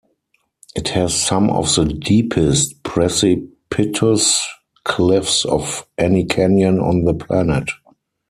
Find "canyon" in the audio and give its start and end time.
6.25-6.79